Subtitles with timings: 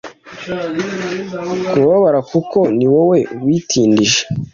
[1.69, 4.19] kubabara kuko niwowe witindije